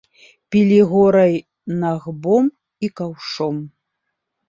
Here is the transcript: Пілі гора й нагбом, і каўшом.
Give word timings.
Пілі 0.49 0.81
гора 0.91 1.21
й 1.25 1.37
нагбом, 1.83 2.51
і 2.85 2.93
каўшом. 2.99 3.65